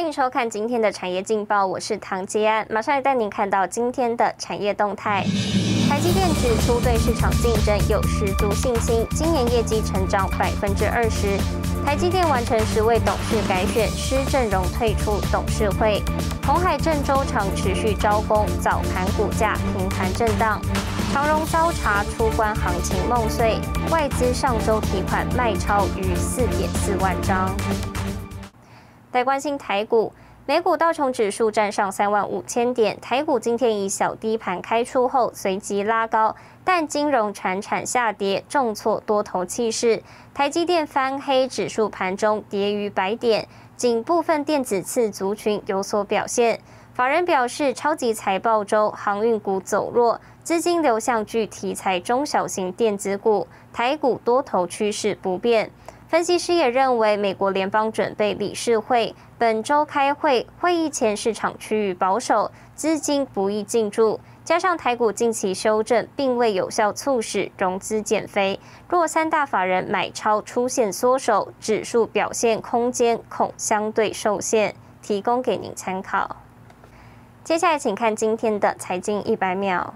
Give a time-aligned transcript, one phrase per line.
[0.00, 5.22] 欢迎收看今天的产业劲报，我是唐吉安，马上来带您看到今天的产业动态。
[5.90, 11.36] 台积电指出对市场竞争有十足信心，今年业绩成长百分之二十。
[11.84, 16.02] 台积电完成十位董事改选，施正荣退出董事会。
[16.46, 20.62] 红海郑州厂持续招工，早盘股价平盘震荡。
[21.12, 23.58] 长荣遭查出关行情梦碎，
[23.90, 27.54] 外资上周提款卖超逾四点四万张。
[29.12, 30.12] 来关心台股，
[30.46, 40.02] 美股道琼指数站上三万五千点，台股今天以小低盘开出后随即拉高，但金融产产下跌，重挫多头气势。
[40.32, 46.60] 台积电翻黑，指数盘中跌逾百点，仅部分电子次族群有所表现。
[46.94, 55.72] 法人表示，超级财报周航运股走弱，资金流向具题材中小型电子股，台股多头趋势不变。
[56.10, 64.18] 分析师也认为，美国联邦准备理事会本周开会，会议前市场趋于保守，资金不易进驻。
[64.42, 68.58] 加上台股近期修正，并未有效促使融资减肥。
[68.88, 74.74] 若三大法人买超出现缩手，指数表现空间恐相对受限。
[75.00, 76.36] 提供给您参考。
[77.44, 79.94] 接下来，请看今天的财经一百秒。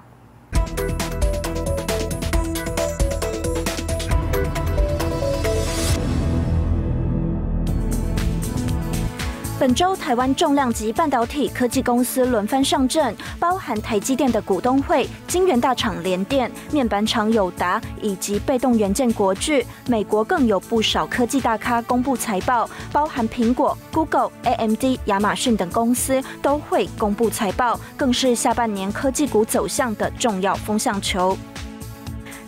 [9.57, 19.65] 本周台湾重量级半导体科技公司轮番上阵，包含台积电的股东会、晶圆大厂联电、面板厂友达以及被动元件国巨。
[19.87, 31.39] 美国更有不少科技大咖公布财报，包含苹果、Google、AMD、亚马逊等公司都会公布财报，更是下半年科技股走向的重要风向球。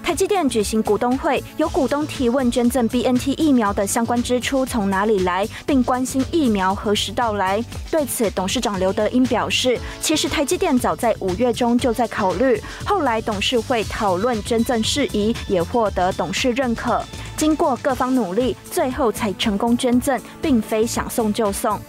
[0.06, 7.60] 台积电举行股东会，有股东提问捐赠 BNT 疫苗的相关支出从哪里来，并关心疫苗何时到来。
[7.90, 17.02] 对此，董事长刘德英表示，其实台积电早在五月中就在考虑，后来董事会讨论捐赠事宜，也获得董事认可，
[17.36, 21.80] 经过各方努力，最后才成功捐赠，并非想送就送。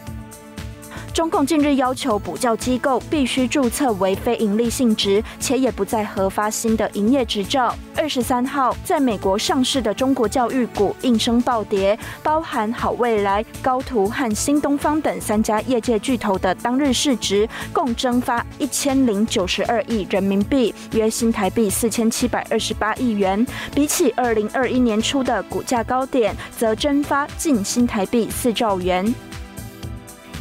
[1.17, 7.75] 中共近日要求补教机构必须注册为非营利性质，且也不再核发新的营业执照。
[7.95, 23.43] 二十三号，在美国上市的中国教育股应声暴跌，包含好未来、高途和新东方等三家业界巨头的当日市值共蒸发一千零九十二亿人民币，约新台币四千七百二十八亿元。
[23.73, 29.11] 比起二零二一年初的股价高点，则蒸发近新台币四兆元。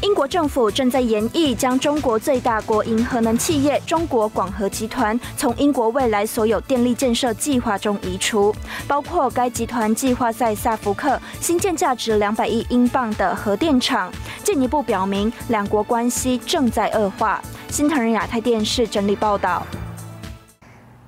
[0.03, 8.55] 英国政府正在研议将中国最大国营核能企业中国广核集团从英国未来所有电力建设计划中移除，
[8.87, 14.13] 包括该集团计划在萨福克新建价值两百亿英镑的核电厂，
[14.45, 17.43] 进一步表明两国关系正在恶化。
[17.71, 19.67] 新唐人亚太电视整理报道。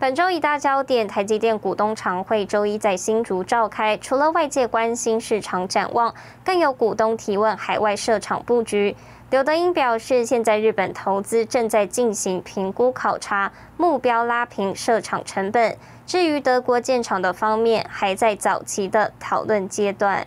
[0.01, 3.97] 本周一大焦点，台积电股东常会周一在新竹召开。
[3.97, 6.15] 除了外界关心市场展望，
[6.45, 8.95] 更有股东提问海外设厂布局。
[9.31, 15.77] 刘德英表示，现在日本投资正在进行评估考察，目标拉平设厂成本。
[16.07, 20.25] 至于德国建厂的方面，还在早期的讨论阶段。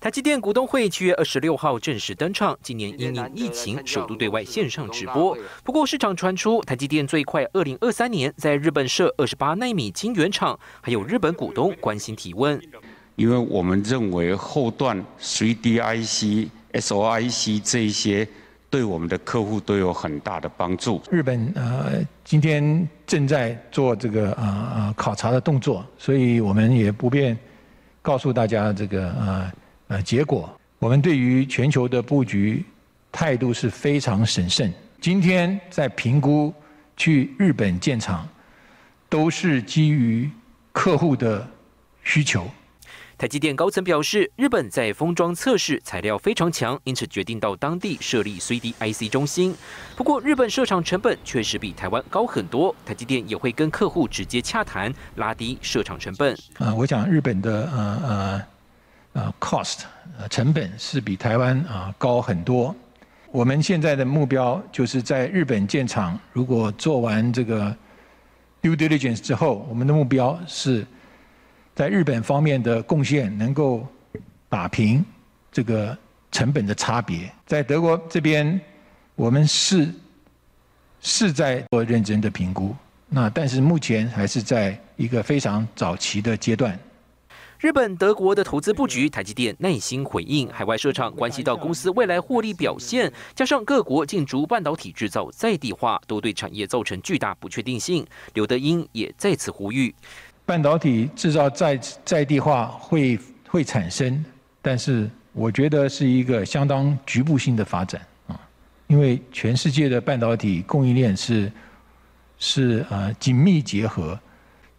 [0.00, 2.58] 台积电股东会七月二十六号正式登场。
[2.62, 5.36] 今年因应疫情，首度对外线上直播。
[5.62, 12.58] 不过，市场传出台积电最快二零二三年在日本设二十八纳米晶圆厂，还有日本股东关心提问。
[13.16, 18.26] 因为我们认为后段 3D IC、SOIC 这一些
[18.70, 21.02] 对我们的客户都有很大的帮助。
[21.10, 27.36] 日本呃今天正在做这个啊啊考察的动作，所以我们也不便
[28.00, 29.52] 告诉大家这个啊。
[29.52, 29.52] 呃，
[30.04, 32.64] 结果我们对于全球的布局
[33.10, 34.72] 态度是非常审慎。
[35.00, 36.52] 今天在评估
[36.96, 38.28] 去日本建厂，
[39.08, 40.30] 都是基于
[40.72, 41.48] 客户的
[42.04, 42.46] 需求。
[43.18, 49.54] 台积电高层表示，日本在封装测试材料非常强，因此决定到当地设立 3D IC 中心。
[49.94, 56.34] 不过，日本设厂成本确实比台湾高很多，台积电也会跟客户直接洽谈，拉低设厂成本。
[56.56, 58.42] 啊，我想日本的呃呃。
[59.12, 59.80] 啊，cost，
[60.18, 62.74] 呃，成本是比台湾啊高很多。
[63.32, 67.74] 我们现在的目标就是在日本建厂，如果做完这个
[68.62, 70.86] due diligence 之后，我们的目标是
[71.74, 73.86] 在日本方面的贡献能够
[74.48, 75.04] 打平
[75.50, 75.96] 这个
[76.30, 77.30] 成本的差别。
[77.46, 78.60] 在德国这边，
[79.14, 79.92] 我们是
[81.00, 82.74] 是在做认真的评估，
[83.08, 86.78] 那但是目前还是在一个非常早期的阶段。
[87.60, 90.48] 日本、德国的投资布局，台积电耐心回应。
[90.48, 98.06] 海外设厂关系到公司未来获利表现，加上各国进逐半导体制造在地化，都对产业造成巨大不确定性。
[98.32, 99.94] 刘德英也再次呼吁，
[100.46, 104.24] 半导体制造在在地化会会产生，
[104.62, 108.40] 但是我觉得是一个相当局部性的发展啊，
[108.86, 111.52] 因为全世界的半导体供应链是
[112.38, 114.18] 是呃紧密结合。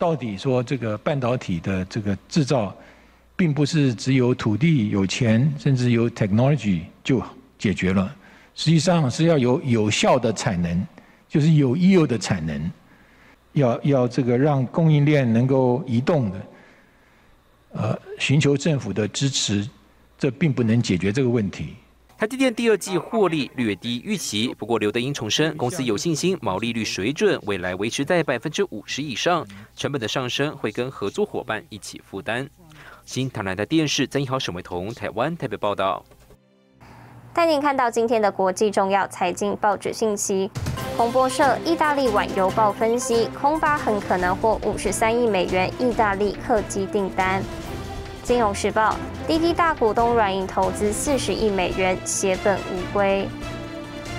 [0.01, 2.75] 到底说这个半导体的这个制造，
[3.35, 7.21] 并不是只有土地、有钱，甚至有 technology 就
[7.59, 8.11] 解决了。
[8.55, 10.83] 实际上是要有有效的产能，
[11.29, 12.71] 就是有溢有的产能，
[13.53, 16.41] 要要这个让供应链能够移动的，
[17.73, 19.69] 呃，寻求政府的支持，
[20.17, 21.75] 这并不能解决这个问题。
[22.21, 29.43] 台积电第二季获利略低预期， 不过刘德英重申， 公司有信心毛利率水准未来维持在百分之五十以上，
[29.75, 32.47] 成本的上升会跟合作伙伴一起负担。
[33.05, 36.05] 新台南的电视曾一豪、沈维彤，台湾台北报道。
[37.33, 40.47] 带您看到今天的国际重要财经报纸信息。
[40.95, 47.41] 彭博社、意大利晚邮报分析，空巴很可能获五十三亿美元意大利客机订单。
[48.23, 48.95] 金融时报，
[49.27, 53.27] 滴滴大股东软银投资四十亿美元，血本无归。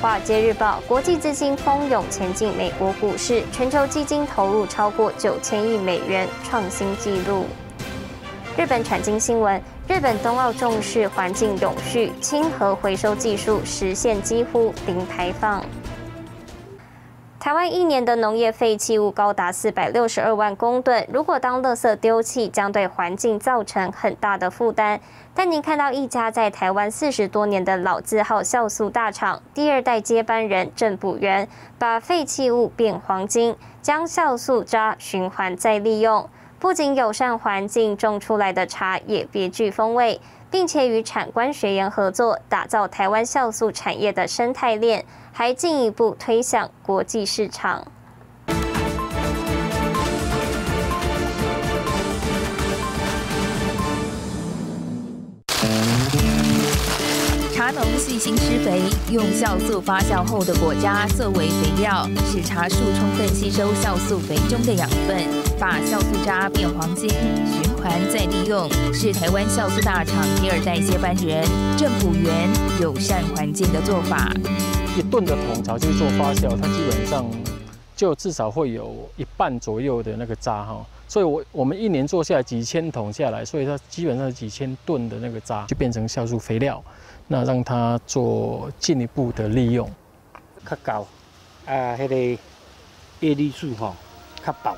[0.01, 7.47] 华尔街日报，国际资金蜂拥前进美国股市，全球基金投入超过九千亿美元，创新纪录。
[8.57, 15.65] 日本产经新闻，日本冬奥重视环境永续，氢核回收技术实现几乎零排放。
[17.43, 25.01] 台湾一年的农业废弃物高达四百六十二万公吨，如果当垃圾丢弃，将对环境造成很大的负担。
[25.35, 31.49] 但您看到一家在台湾四十多年的老字号酵素大厂，第二代接班人郑补元，
[31.81, 36.31] 把废弃物变黄金，将酵素渣循环再利用，
[36.61, 40.21] 不仅友善环境，种出来的茶也别具风味。
[40.53, 47.87] 并且与产官学研合作，打造台湾酵素产业的生态链，还进一步推向国际市场。
[57.55, 65.17] 茶农细心施肥，用酵素发酵后的果渣作为肥料，使茶树充分吸收酵素肥中的养分，
[65.63, 71.47] 把酵素渣变黄金，循环再利用，是台湾酵素大厂第二代接班人
[71.79, 72.51] 郑普元
[72.81, 74.29] 友善环境的做法。
[74.99, 77.25] 一吨的桶槽去做发酵，它基本上
[77.95, 86.83] 就至少会有一半左右的那个渣哈，所以我我们一年做下来几千桶下来，所以它基本上几千吨的那个渣就变成酵素肥料。
[87.29, 89.89] 那让它做进一步的利用，
[90.69, 91.07] 较高，
[91.67, 92.43] 啊，迄个
[93.21, 93.95] 叶绿素吼
[94.45, 94.77] 较薄。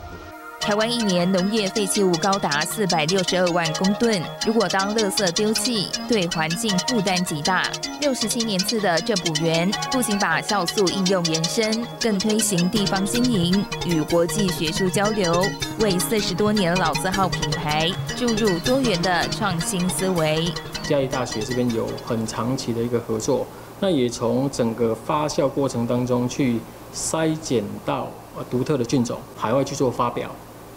[0.64, 7.70] 台湾一年农业废弃物高达四百六十二万公吨，如果当垃圾丢弃，对环境负担极大。
[8.00, 15.44] 六十七年次的郑补园不仅把酵素应用延伸，更推行地方经营与国际学术交流，
[15.81, 20.50] 为四十多年老字号品牌注入多元的创新思维。
[20.84, 23.46] 嘉义大学这边有很长期的一个合作，
[23.81, 26.58] 那也从整个发酵过程当中去
[26.94, 28.08] 筛检到
[28.50, 30.30] 独特的菌种，海外去做发表。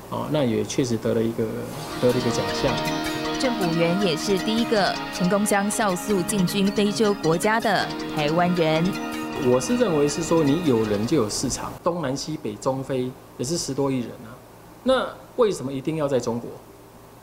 [0.09, 1.43] 哦，那也确实得了一个
[2.01, 2.73] 得了一个奖项。
[3.39, 7.85] 郑补元也是第一个成功将酵素进军非洲国家的
[8.15, 8.83] 台湾人。
[9.45, 14.33] 我是认为是说，你有人就有市场，东南西北中非也是十多亿人啊。
[14.83, 16.49] 那为什么一定要在中国？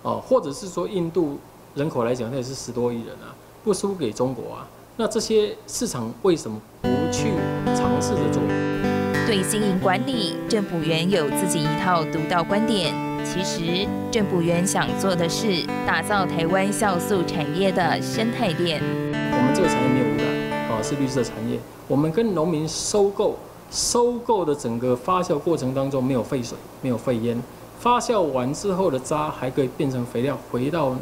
[0.03, 1.39] 哦，或者是说印度
[1.75, 4.69] 人口来讲，那也是十多亿人啊，不输给中国啊。
[4.97, 7.33] 那这些市场为什么不去
[7.75, 8.94] 尝试着做？
[9.27, 12.95] 对经营管理，郑补元有自己一套独到观点。
[13.25, 18.83] 其实，郑补元想做的是打造台湾酵素产业的生态链。
[18.83, 21.59] 我们这个产业没有污染，啊，是绿色产业。
[21.89, 23.39] 我们跟农民收购，
[23.71, 27.43] 收购的整个发酵过程当中没有废水，没有废烟。
[27.81, 30.95] 发酵完之后的渣还可以变成肥料，回到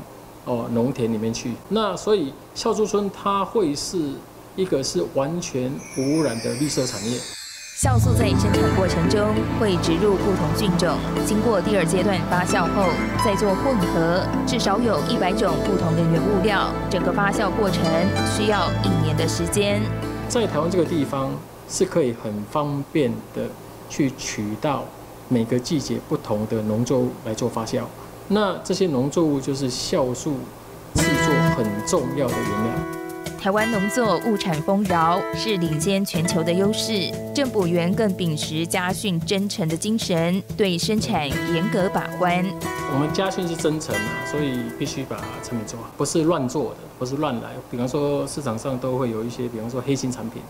[0.45, 1.50] 哦农田里面去。
[1.71, 4.12] 那所以酵素村它会是
[4.55, 7.19] 一个是完全无污染的绿色产业。
[7.75, 12.85] 酵素在生产过程中会植入不同菌种，经过第二阶段发酵后
[13.25, 16.71] 再做混合，至少有一百种不同的原物料。
[16.91, 17.83] 整个发酵过程
[18.31, 19.81] 需要一年的时间。
[20.29, 21.33] 在台湾这个地方
[21.69, 23.49] 是可以很方便的
[23.88, 24.85] 去取到
[25.29, 27.81] 每个季节不同的农作物来做发酵。
[28.29, 30.37] 那这些农作物就是酵素
[30.95, 32.92] 制作很重要的原料。
[33.43, 37.11] 台湾农作物产丰饶，是领先全球的优势。
[37.35, 42.47] 政府员更秉持家训真诚的精神，对生产严格把关。
[42.95, 47.51] 我们家训是真诚啊，所以必须把产品做好，不是乱做的，不是乱来。
[47.69, 50.41] 比方说市场上都会有一些，比方说黑心产品，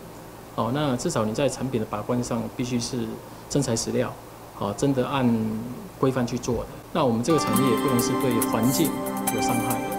[0.57, 3.07] 哦，那至少你在产品的把关上必须是
[3.49, 4.13] 真材实料，
[4.55, 5.27] 好，真的按
[5.99, 6.67] 规范去做的。
[6.93, 8.91] 那我们这个产业不能是对环境
[9.35, 9.92] 有伤害。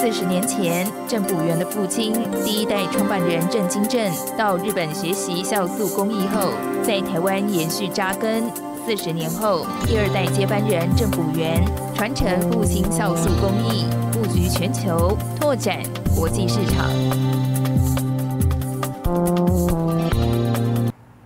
[0.00, 6.52] 四十年前，郑补元的父亲第一代创办人郑金正到日本学习酵素工艺后，
[6.82, 8.50] 在台湾延续扎根。
[8.86, 11.62] 四十年后，第二代接班人郑补元
[11.94, 15.82] 传承复兴酵素工艺，布局全球，拓展
[16.16, 16.88] 国际市场。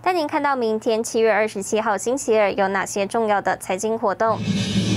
[0.01, 4.37] 带您看到明天七月二十七号星期二有哪些重要的财经活动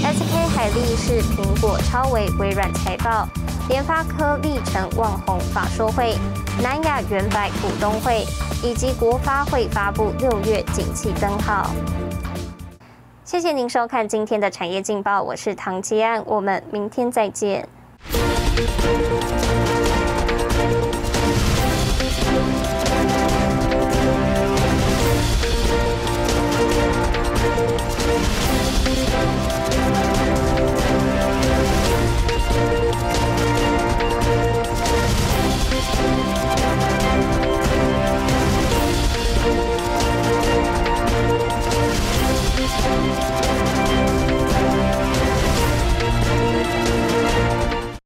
[0.03, 3.29] ？SK 海力士、苹果、超微、微软财报。
[3.69, 6.17] 联发科历成网红法说会、
[6.63, 8.25] 南亚原百股东会
[8.63, 11.71] 以及国发会发布六月景气灯号。
[13.25, 17.69] 谢谢您收看今天的产业劲报，我是唐吉安，我们明天再见。